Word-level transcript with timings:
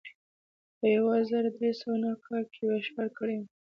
په 0.77 0.85
یو 0.95 1.07
زر 1.29 1.43
درې 1.55 1.71
سوه 1.79 1.95
نهه 2.01 2.15
کال 2.25 2.43
کې 2.53 2.61
بشپړه 2.69 3.07
کړې 3.17 3.35
وه. 3.39 3.47